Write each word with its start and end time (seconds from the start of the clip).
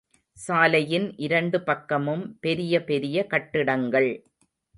சாலையின் 0.37 1.05
இரண்டு 1.17 1.57
பக்கமும் 1.61 2.37
பெரிய 2.39 2.83
பெரிய 2.83 3.27
கட்டிடங்கள். 3.27 4.11